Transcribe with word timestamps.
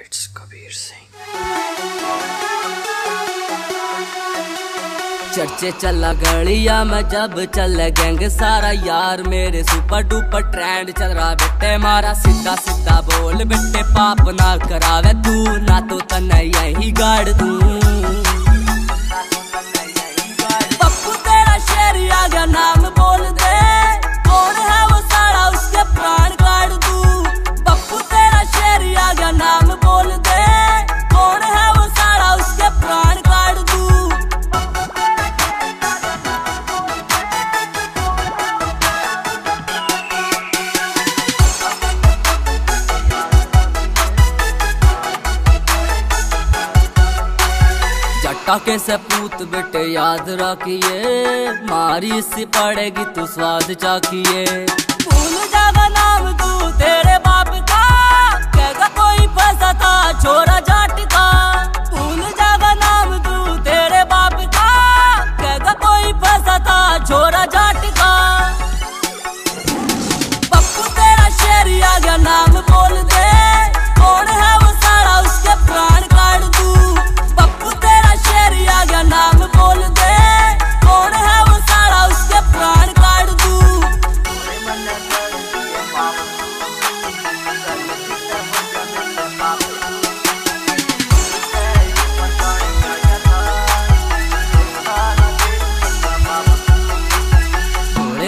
It's 0.00 0.26
Kabir 0.36 0.70
Singh 0.72 1.06
चर्चे 5.34 5.70
चला 5.80 6.12
गलिया 6.22 6.82
में 6.84 7.02
जब 7.08 7.34
चल 7.54 7.76
गैंग 7.98 8.22
सारा 8.30 8.70
यार, 8.86 9.22
मेरे 9.28 9.62
सुपर 9.64 10.02
डुपर 10.08 10.50
ट्रेंड 10.52 10.90
चल 10.98 11.12
रहा 11.18 11.32
बेटे 11.42 11.76
मारा 11.84 12.12
सीधा 12.22 12.54
सीधा 12.64 13.00
बोल, 13.10 13.44
बेटे 13.52 13.82
पाप 13.92 14.28
ना 14.40 14.56
करावे 14.66 15.12
तू, 15.26 15.34
ना 15.68 15.80
तो 15.90 16.00
तन 16.12 16.30
यही 16.32 16.92
गाड़ 17.00 17.28
तू 17.28 17.50
टाके 48.52 48.78
से 48.78 48.96
पूत 48.96 49.42
बेटे, 49.42 49.82
याद 49.92 50.26
रखिए। 50.28 51.52
मारी 51.70 52.20
सी 52.22 52.44
पड़ेगी 52.44 53.04
तू 53.04 53.24
स्वाद 53.26 53.72
चाखिए। 53.72 54.44
भूल 55.04 55.36
जागा 55.54 55.86
नाम 55.88 56.26
तू, 56.32 56.50
तेरे 56.70 57.16
बाप 57.18 57.48
का। 57.70 57.84
कहेगा 58.50 58.88
कोई 58.98 59.26
फंसा 59.26 59.72
था 59.72 59.94
छोरा 60.20 60.58
जाट 60.60 61.00
का। 61.14 61.24
भूल 61.96 62.20
जागा 62.20 62.74
नाम 62.74 63.18
तू, 63.18 63.56
तेरे 63.64 64.04
बाप 64.04 64.36
का। 64.56 64.68
कहेगा 65.40 65.72
कोई 65.86 66.12
फंसा 66.12 66.58
था 66.58 67.04
छोरा 67.04 67.44
जाट 67.56 67.84
का। 67.96 68.12
पप्पू 70.52 70.88
तेरा 70.92 71.28
शेर 71.40 71.84
आ 71.84 71.98
गया 71.98 72.16
नाम 72.16 72.60
बोल 72.70 73.02
दे। 73.02 73.31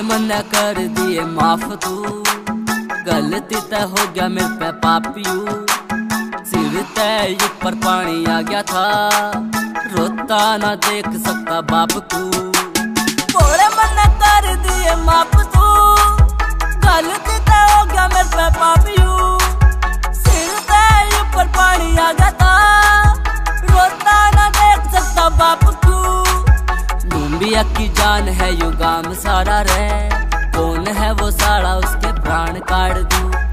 मन 0.04 0.28
कर 0.44 0.78
दिए 0.96 1.24
माफ़ 1.30 1.64
तू। 1.84 1.94
गलती 3.06 3.60
तय 3.70 3.82
हो 3.82 4.06
गया 4.12 4.28
मेरे 4.28 4.54
पे 4.60 4.70
पापियू 4.78 5.36
सिर 6.44 6.82
तय 6.96 7.36
ऊपर 7.44 7.74
पानी 7.84 8.24
आ 8.24 8.40
गया 8.40 8.62
था। 8.62 8.86
रोता 9.94 10.56
ना 10.56 10.74
देख 10.86 11.10
सकता 11.26 11.60
बाप 11.70 11.92
तू। 12.12 12.63
लुम्बिया 27.44 27.62
की 27.76 27.88
जान 27.92 28.28
है 28.36 28.48
युगाम 28.52 29.12
सारा 29.14 29.60
रे 29.68 30.08
कौन 30.56 30.86
है 30.96 31.12
वो 31.12 31.30
सारा 31.30 31.74
उसके 31.76 32.12
प्राण 32.20 32.58
काट 32.72 32.96
दू? 33.12 33.43